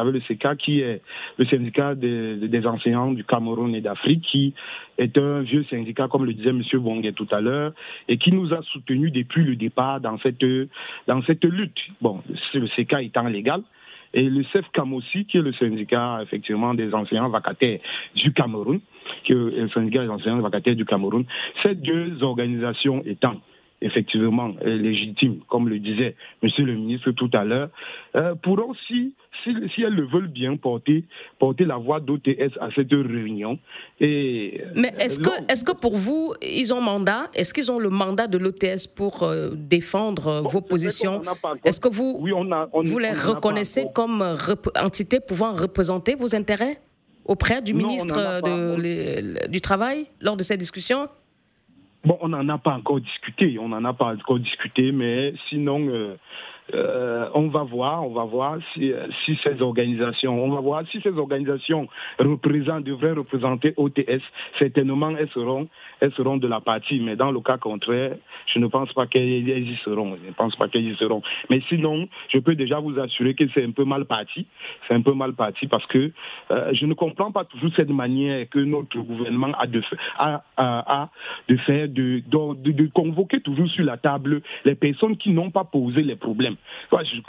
[0.00, 1.02] avec le CK qui est
[1.38, 4.54] le syndicat des, enseignants du Cameroun et d'Afrique, qui
[4.98, 6.62] est un vieux syndicat, comme le disait M.
[6.74, 7.72] Bonguet tout à l'heure,
[8.08, 10.44] et qui nous a soutenus depuis le départ dans cette,
[11.06, 11.78] dans cette lutte.
[12.00, 12.20] Bon,
[12.54, 13.62] le CK étant légal,
[14.12, 17.78] et le CEFCAM aussi, qui est le syndicat effectivement des enseignants vacataires
[18.16, 18.80] du Cameroun,
[19.24, 21.24] qui est le syndicat des enseignants vacataires du Cameroun.
[21.62, 23.36] Ces deux organisations étant
[23.82, 27.70] effectivement euh, légitime, comme le disait Monsieur le ministre tout à l'heure,
[28.16, 29.14] euh, pourront, si,
[29.44, 31.04] si, elles le veulent bien, porter,
[31.38, 33.58] porter la voix d'OTS à cette réunion.
[34.00, 37.30] Et, euh, Mais est-ce que, est que pour vous, ils ont mandat?
[37.34, 41.22] Est-ce qu'ils ont le mandat de l'OTS pour défendre vos positions?
[41.64, 44.22] Est-ce que vous, oui, on a, vous les reconnaissez comme
[44.80, 46.80] entité pouvant représenter vos intérêts
[47.24, 51.08] auprès du ministre de, du Travail lors de ces discussions?
[52.04, 55.86] Bon, on n'en a pas encore discuté, on n'en a pas encore discuté, mais sinon,
[55.88, 56.16] euh,
[56.74, 58.92] euh, on va voir, on va voir si,
[59.24, 64.22] si, ces organisations, on va voir si ces organisations représentent, devraient représenter OTS.
[64.58, 65.68] Certainement, elles seront,
[66.00, 68.16] elles seront de la partie, mais dans le cas contraire,
[68.52, 70.16] je ne pense pas qu'elles y seront.
[70.22, 71.22] Je ne pense pas qu'elles y seront.
[71.48, 74.46] Mais sinon, je peux déjà vous assurer que c'est un peu mal parti.
[74.86, 76.12] C'est un peu mal parti parce que
[76.50, 82.86] euh, je ne comprends pas toujours cette manière que notre gouvernement a de, faire, de
[82.92, 86.56] convoquer toujours sur la table les personnes qui n'ont pas posé les problèmes.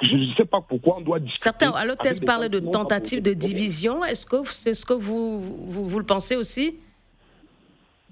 [0.02, 1.41] Je ne sais pas pourquoi on doit discuter.
[1.41, 4.04] Certains à l'hôtel parlaient de tentative de division.
[4.04, 6.76] Est-ce que c'est ce que vous, vous, le pensez aussi?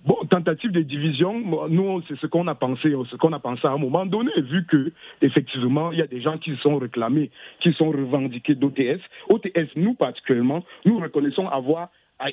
[0.06, 1.34] Bon, tentative de division,
[1.70, 4.66] nous, c'est ce qu'on a pensé, ce qu'on a pensé à un moment donné, vu
[4.66, 9.02] que effectivement, il y a des gens qui sont réclamés, qui sont revendiqués d'OTS.
[9.28, 12.30] OTS, nous particulièrement, nous reconnaissons avoir a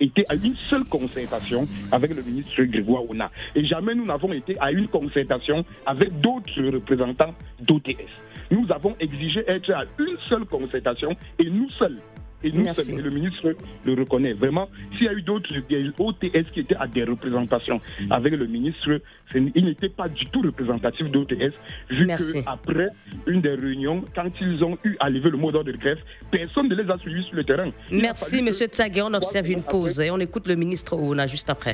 [0.00, 3.30] été à une seule concertation avec le ministre Grégoire Ouna.
[3.54, 8.12] Et jamais nous n'avons été à une concertation avec d'autres représentants d'OTS.
[8.50, 11.98] Nous avons exigé être à une seule concertation et nous seuls
[12.44, 14.32] et nous, le ministre le reconnaît.
[14.32, 15.52] Vraiment, s'il y a eu d'autres
[15.98, 19.00] OTS qui étaient à des représentations avec le ministre,
[19.34, 21.52] il n'était pas du tout représentatif d'OTS,
[21.90, 22.88] vu qu'après
[23.26, 25.98] une des réunions, quand ils ont eu à lever le mot d'ordre de grève,
[26.30, 27.70] personne ne les a suivis sur le terrain.
[27.90, 28.50] Merci, M.
[28.50, 29.02] Tsagé.
[29.02, 31.72] On observe une pause et on écoute le ministre Ouna juste après.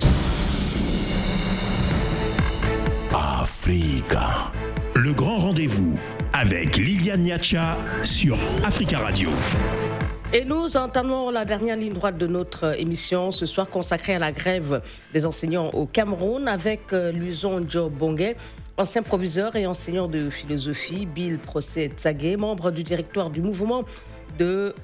[3.12, 4.50] Africa.
[4.96, 5.98] Le grand rendez-vous
[6.32, 9.30] avec Liliane Niacha sur Africa Radio.
[10.36, 14.32] Et nous entamons la dernière ligne droite de notre émission ce soir consacrée à la
[14.32, 18.34] grève des enseignants au Cameroun avec euh, Luson Joe Bongue,
[18.76, 23.84] ancien proviseur et enseignant de philosophie, Bill Procès Tsagé, membre du directoire du mouvement
[24.36, 24.74] de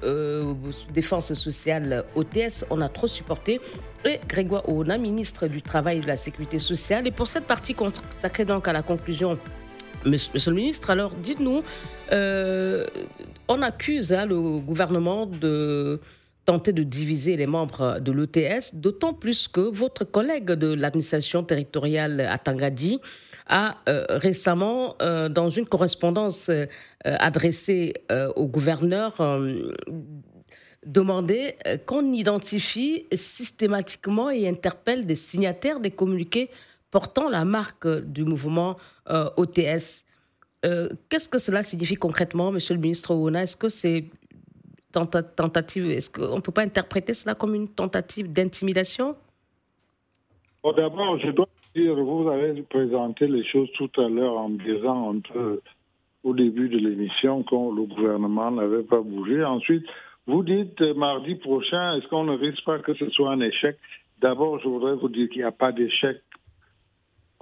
[0.93, 3.59] défense sociale OTS, on a trop supporté,
[4.05, 7.05] et Grégoire Ouna, ministre du Travail et de la Sécurité sociale.
[7.07, 9.37] Et pour cette partie consacrée donc à la conclusion
[10.05, 11.63] Monsieur le ministre, alors dites-nous,
[12.11, 15.99] on accuse hein, le gouvernement de
[16.45, 22.21] tenter de diviser les membres de l'ETS, d'autant plus que votre collègue de l'administration territoriale
[22.21, 22.99] à Tangadi
[23.47, 26.65] a euh, récemment, euh, dans une correspondance euh,
[27.03, 27.93] adressée
[28.35, 29.13] au gouverneur,
[30.85, 36.49] demandé qu'on identifie systématiquement et interpelle des signataires des communiqués
[36.91, 38.75] portant la marque du mouvement
[39.37, 40.05] OTS.
[40.61, 43.43] Qu'est-ce que cela signifie concrètement, Monsieur le ministre Ouna?
[43.43, 44.05] Est-ce que c'est
[44.91, 49.15] tentative, est-ce qu'on ne peut pas interpréter cela comme une tentative d'intimidation?
[50.63, 55.15] D'abord, je dois dire, vous avez présenté les choses tout à l'heure en disant
[56.23, 59.43] au début de l'émission que le gouvernement n'avait pas bougé.
[59.43, 59.85] Ensuite,
[60.27, 63.75] vous dites euh, mardi prochain, est-ce qu'on ne risque pas que ce soit un échec?
[64.21, 66.21] D'abord, je voudrais vous dire qu'il n'y a pas d'échec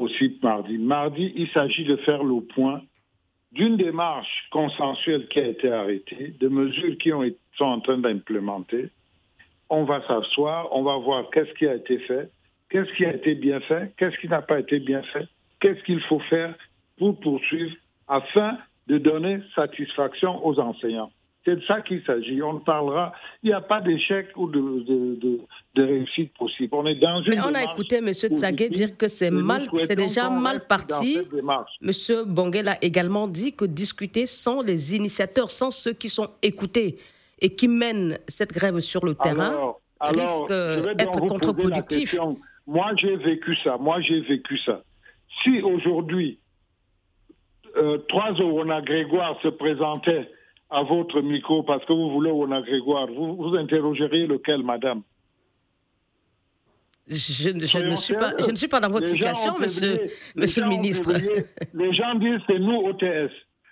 [0.01, 0.77] aussi mardi.
[0.77, 2.81] Mardi, il s'agit de faire le point
[3.51, 7.23] d'une démarche consensuelle qui a été arrêtée, de mesures qui ont,
[7.57, 8.89] sont en train d'implémenter.
[9.69, 12.29] On va s'asseoir, on va voir qu'est-ce qui a été fait,
[12.69, 15.27] qu'est-ce qui a été bien fait, qu'est-ce qui n'a pas été bien fait,
[15.59, 16.53] qu'est-ce qu'il faut faire
[16.97, 17.75] pour poursuivre
[18.07, 18.57] afin
[18.87, 21.11] de donner satisfaction aux enseignants.
[21.49, 22.43] C'est de ça qu'il s'agit.
[22.43, 23.11] On parlera.
[23.41, 25.39] Il n'y a pas d'échec ou de,
[25.75, 26.75] réussite possible.
[26.75, 27.31] On est dans une.
[27.31, 28.13] Mais on a écouté M.
[28.13, 31.17] Tsagé dire que c'est mal, c'est déjà mal parti.
[31.81, 31.91] M.
[32.27, 36.97] Bonguel a également dit que discuter sans les initiateurs, sans ceux qui sont écoutés
[37.41, 40.53] et qui mènent cette grève sur le terrain, risque
[40.97, 42.15] d'être contre-productif.
[42.67, 43.77] Moi, j'ai vécu ça.
[43.79, 44.83] Moi, j'ai vécu ça.
[45.41, 46.37] Si aujourd'hui,
[47.75, 50.29] euh, trois Orona Grégoire se présentaient
[50.69, 55.01] à votre micro parce que vous voulez Orona Grégoire, vous, vous interrogeriez lequel, madame?
[57.07, 59.99] Je, ne suis pas, je ne suis pas dans votre situation, monsieur,
[60.35, 61.11] monsieur le ministre.
[61.73, 63.31] les gens disent c'est nous OTS.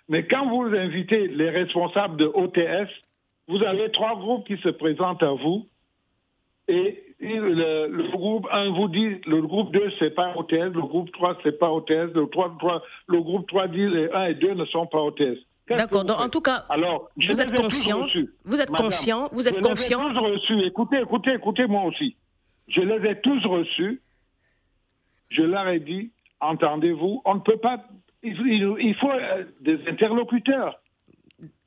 [0.10, 2.90] Mais quand vous invitez les responsables de OTS,
[3.48, 5.68] vous avez trois groupes qui se présentent à vous
[6.68, 11.38] et le, groupe 1 vous dit, le groupe 2, c'est pas OTS, le groupe 3,
[11.44, 14.66] c'est pas OTS, le, 3, 3, le groupe 3 dit les 1 et 2 ne
[14.66, 15.40] sont pas OTS.
[15.70, 16.06] D'accord.
[16.20, 18.06] En tout cas, Alors, vous êtes confiant.
[18.46, 19.30] Vous êtes confiant.
[19.32, 20.08] Vous êtes je confiant.
[20.08, 20.66] Les ai tous reçus.
[20.66, 22.16] Écoutez, écoutez, écoutez, moi aussi.
[22.68, 24.02] Je les ai tous reçus.
[25.30, 27.84] Je leur ai dit, entendez-vous, on ne peut pas.
[28.24, 30.80] Il, faut euh, des interlocuteurs.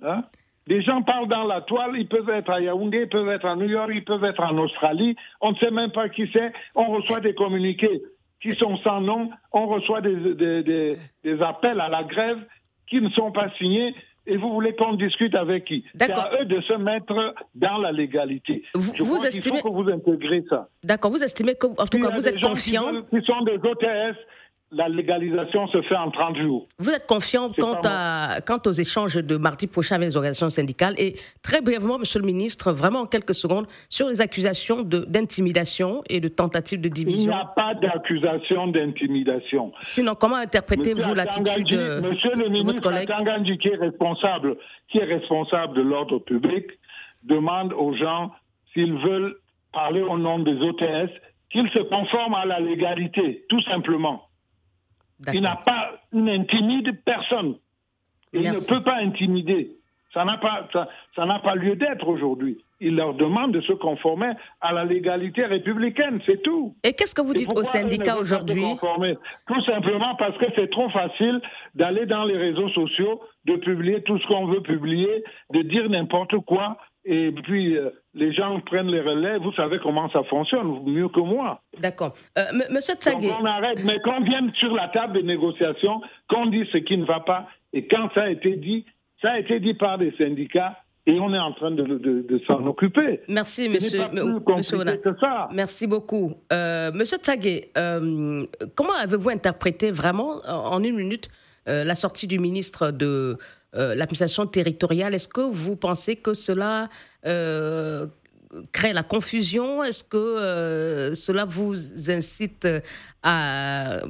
[0.03, 0.25] Hein?
[0.67, 3.57] Des gens parlent dans la toile, ils peuvent être à Yaoundé, ils peuvent être à
[3.57, 5.17] New York, ils peuvent être en Australie.
[5.41, 6.53] On ne sait même pas qui c'est.
[6.75, 8.03] On reçoit des communiqués
[8.41, 9.31] qui sont sans nom.
[9.53, 10.15] On reçoit des,
[11.23, 12.39] des, appels à la grève
[12.91, 13.95] qui ne sont pas signés.
[14.27, 15.85] Et vous voulez qu'on discute avec qui?
[15.99, 18.63] C'est à eux de se mettre dans la légalité.
[18.75, 19.61] Vous, vous estimez...
[19.61, 20.69] faut que vous intégrez ça.
[20.85, 23.03] D'accord, vous estimez que, en tout cas, vous êtes confiant.
[23.11, 24.17] Qui, qui sont des OTS
[24.73, 26.69] la légalisation se fait en 30 jours.
[26.79, 30.95] Vous êtes confiant quant, à, quant aux échanges de mardi prochain avec les organisations syndicales
[30.97, 36.21] Et très brièvement, Monsieur le ministre, vraiment en quelques secondes, sur les accusations d'intimidation et
[36.21, 37.33] de tentative de division.
[37.33, 39.73] Il n'y a pas d'accusation d'intimidation.
[39.81, 44.57] Sinon, comment interprétez-vous l'attitude de Monsieur le ministre Tangandji, qui est responsable,
[44.89, 46.67] qui est responsable de l'ordre public,
[47.25, 48.31] demande aux gens
[48.73, 49.35] s'ils veulent
[49.73, 51.11] parler au nom des OTS
[51.51, 54.30] qu'ils se conforment à la légalité, tout simplement.
[55.33, 57.57] Il n'a pas, il n'intimide personne.
[58.33, 59.73] Il ne peut pas intimider.
[60.13, 62.59] Ça n'a pas, ça, n'a pas lieu d'être aujourd'hui.
[62.81, 66.75] Il leur demande de se conformer à la légalité républicaine, c'est tout.
[66.83, 68.65] Et qu'est-ce que vous dites aux syndicats aujourd'hui
[69.47, 71.41] Tout simplement parce que c'est trop facile
[71.77, 76.37] d'aller dans les réseaux sociaux, de publier tout ce qu'on veut publier, de dire n'importe
[76.39, 79.39] quoi, et puis euh, les gens prennent les relais.
[79.39, 81.61] Vous savez comment ça fonctionne mieux que moi.
[81.79, 82.15] D'accord.
[82.37, 83.31] Euh, monsieur Tsagé.
[83.41, 87.05] on arrête, mais qu'on vienne sur la table de négociation, qu'on dise ce qui ne
[87.05, 88.85] va pas, et quand ça a été dit,
[89.23, 90.77] ça a été dit par des syndicats.
[91.07, 93.21] Et on est en train de, de, s'en occuper.
[93.27, 94.03] Merci, monsieur.
[94.13, 94.85] monsieur
[95.51, 96.35] Merci beaucoup.
[96.53, 97.73] Euh, monsieur Tsagé,
[98.77, 101.31] comment avez-vous interprété vraiment, en une minute,
[101.67, 103.39] la sortie du ministre de
[103.73, 105.15] l'administration territoriale.
[105.15, 106.89] Est-ce que vous pensez que cela
[107.27, 108.07] euh,
[108.73, 109.85] crée la confusion?
[109.85, 111.75] Est-ce que euh, cela vous
[112.11, 112.67] incite
[113.23, 114.01] à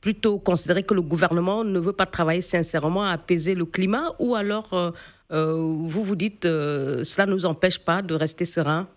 [0.00, 4.14] plutôt considérer que le gouvernement ne veut pas travailler sincèrement à apaiser le climat?
[4.18, 4.94] Ou alors
[5.30, 8.88] vous vous dites cela ne nous empêche pas de rester serein?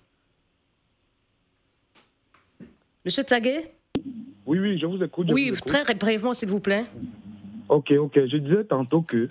[3.04, 3.72] Monsieur Tsagué
[4.46, 5.28] Oui, oui, je vous écoute.
[5.32, 6.86] oui, très brièvement, s'il vous plaît.
[7.68, 8.14] Ok, ok.
[8.28, 9.28] Je disais tantôt que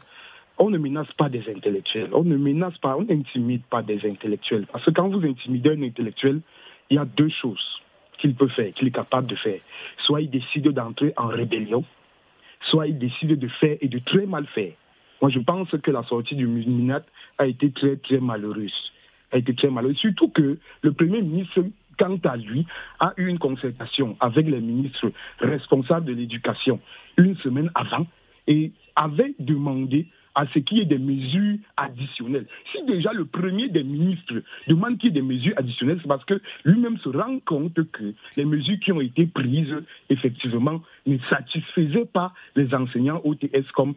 [0.61, 4.67] on ne menace pas des intellectuels, on ne menace pas, on n'intimide pas des intellectuels.
[4.71, 6.43] Parce que quand vous intimidez un intellectuel,
[6.91, 7.81] il y a deux choses
[8.19, 9.59] qu'il peut faire, qu'il est capable de faire.
[10.05, 11.83] Soit il décide d'entrer en rébellion,
[12.69, 14.73] soit il décide de faire et de très mal faire.
[15.23, 17.05] Moi, je pense que la sortie du MINAT
[17.39, 18.93] a été très, très malheureuse.
[19.33, 19.97] A été très malheureuse.
[19.97, 21.65] Surtout que le Premier ministre,
[21.99, 22.67] quant à lui,
[22.99, 26.81] a eu une concertation avec les ministres responsables de l'éducation
[27.17, 28.07] une semaine avant
[28.47, 32.47] et avait demandé à ce qu'il y ait des mesures additionnelles.
[32.73, 36.25] Si déjà le premier des ministres demande qu'il y ait des mesures additionnelles, c'est parce
[36.25, 39.75] que lui-même se rend compte que les mesures qui ont été prises,
[40.09, 43.95] effectivement, ne satisfaisaient pas les enseignants OTS comme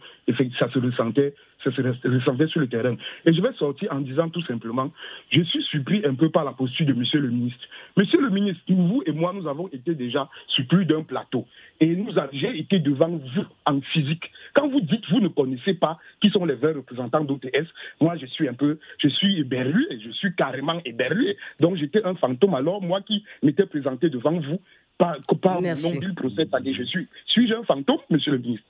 [0.60, 2.96] ça se ressentait ça se ressentait sur le terrain.
[3.26, 4.92] Et je vais sortir en disant tout simplement,
[5.32, 7.64] je suis surpris un peu par la posture de Monsieur le ministre.
[7.96, 11.46] Monsieur le ministre, vous et moi, nous avons été déjà sur plus d'un plateau.
[11.80, 14.30] Et avons été devant vous en physique.
[14.54, 17.68] Quand vous dites vous ne connaissez pas qui sont les vrais représentants d'OTS,
[18.00, 21.36] moi je suis un peu, je suis éberlué, je suis carrément éberlué.
[21.60, 24.62] Donc j'étais un fantôme alors, moi qui m'étais présenté devant vous,
[24.98, 28.70] par, par du procès, je suis, suis-je un fantôme, monsieur le ministre?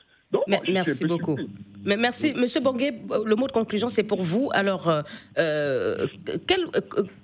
[0.67, 1.38] Merci beaucoup.
[1.86, 2.93] Mais merci, Monsieur Bonguet.
[3.25, 4.49] Le mot de conclusion, c'est pour vous.
[4.53, 5.01] Alors, euh,
[5.38, 6.07] euh,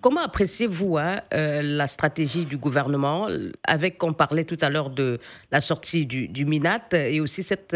[0.02, 3.28] comment appréciez-vous hein, euh, la stratégie du gouvernement
[3.64, 5.20] Avec, on parlait tout à l'heure de
[5.52, 7.76] la sortie du, Minat et aussi cette,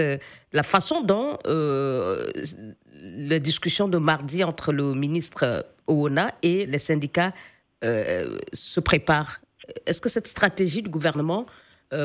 [0.52, 7.34] la façon dont la discussion de mardi entre le ministre Oona et les syndicats
[7.82, 9.40] se prépare.
[9.86, 11.50] Est-ce que cette stratégie du gouvernement euh,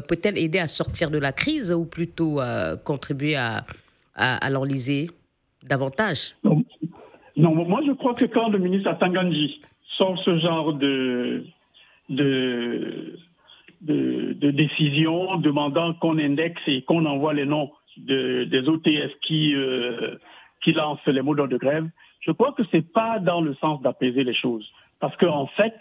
[0.08, 3.64] peut-elle aider à sortir de la crise ou plutôt euh, contribuer à,
[4.50, 5.10] l'enliser
[5.62, 6.34] davantage?
[6.44, 7.54] Non.
[7.54, 9.60] moi je crois que quand le ministre Atanganji
[9.96, 11.44] sort ce genre de,
[13.80, 20.16] décision demandant qu'on indexe et qu'on envoie les noms des OTS qui, euh,
[20.64, 21.88] qui lancent les mots de grève,
[22.20, 24.68] je crois que ce n'est pas dans le sens d'apaiser les choses.
[25.00, 25.74] Parce qu'en fait,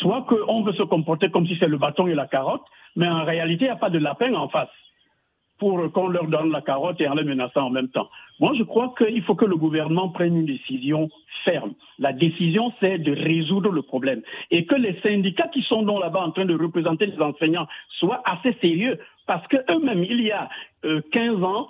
[0.00, 2.64] soit qu'on veut se comporter comme si c'est le bâton et la carotte,
[2.96, 4.68] mais en réalité, il n'y a pas de lapin en face
[5.58, 8.08] pour qu'on leur donne la carotte et en les menaçant en même temps.
[8.40, 11.08] Moi, je crois qu'il faut que le gouvernement prenne une décision
[11.44, 11.72] ferme.
[11.98, 14.20] La décision, c'est de résoudre le problème.
[14.50, 17.66] Et que les syndicats qui sont là-bas en train de représenter les enseignants
[17.98, 18.98] soient assez sérieux.
[19.26, 20.48] Parce qu'eux-mêmes, il y a
[20.82, 21.68] 15 euh, ans,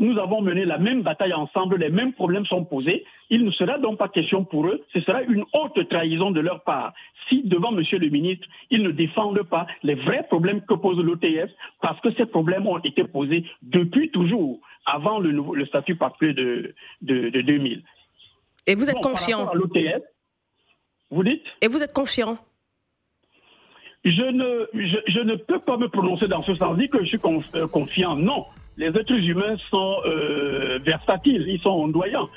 [0.00, 3.04] nous avons mené la même bataille ensemble, les mêmes problèmes sont posés.
[3.28, 6.64] Il ne sera donc pas question pour eux, ce sera une haute trahison de leur
[6.64, 6.94] part.
[7.28, 11.50] Si devant Monsieur le ministre, ils ne défendent pas les vrais problèmes que pose l'OTF,
[11.82, 16.74] parce que ces problèmes ont été posés depuis toujours, avant le, le statut particulier de,
[17.02, 17.82] de, 2000.
[18.66, 20.02] Et vous êtes confiant à l'OTF,
[21.10, 21.44] vous dites?
[21.60, 22.38] Et vous êtes confiant?
[24.02, 26.78] Je ne, je, ne peux pas me prononcer dans ce sens.
[26.78, 27.20] Dit que je suis
[27.54, 28.16] euh, confiant.
[28.16, 28.46] Non
[28.80, 32.30] les êtres humains sont euh, versatiles, ils sont ondoyants.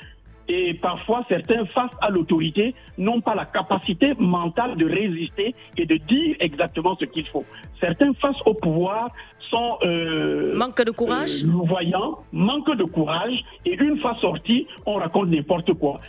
[0.46, 5.96] Et parfois, certains, face à l'autorité, n'ont pas la capacité mentale de résister et de
[5.96, 7.46] dire exactement ce qu'il faut.
[7.80, 9.08] Certains, face au pouvoir,
[9.50, 9.78] sont...
[9.84, 13.42] Euh, manque de courage euh, Voyants, manque de courage.
[13.64, 16.00] Et une fois sortis, on raconte n'importe quoi.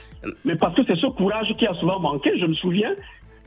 [0.43, 2.37] Mais parce que c'est ce courage qui a souvent manqué.
[2.37, 2.93] Je me souviens,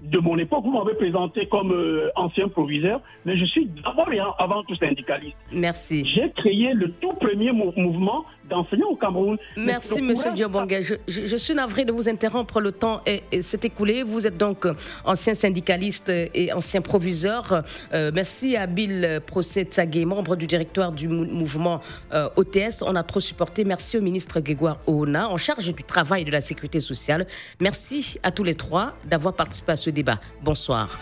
[0.03, 4.21] de mon époque, vous m'avez présenté comme euh, ancien proviseur, mais je suis d'abord et
[4.39, 5.37] avant tout syndicaliste.
[5.53, 6.09] Merci.
[6.15, 9.37] J'ai créé le tout premier mouvement d'enseignants au Cameroun.
[9.57, 10.81] Merci, Monsieur Diobonga.
[10.81, 12.61] Je, je, suis navré de vous interrompre.
[12.61, 13.03] Le temps
[13.41, 14.03] s'est écoulé.
[14.03, 14.67] Vous êtes donc
[15.05, 17.63] ancien syndicaliste et ancien proviseur.
[17.93, 21.81] Euh, merci à Bill Procé Tsagé, membre du directoire du mouvement
[22.13, 22.83] euh, OTS.
[22.87, 23.65] On a trop supporté.
[23.65, 27.27] Merci au ministre Grégoire Oona, en charge du travail et de la sécurité sociale.
[27.61, 30.19] Merci à tous les trois d'avoir participé à ce débat.
[30.43, 30.99] Bonsoir.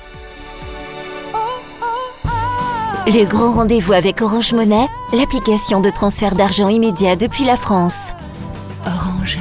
[3.09, 8.13] Le grand rendez-vous avec Orange Monnaie, l'application de transfert d'argent immédiat depuis la France.
[8.85, 9.39] Orange.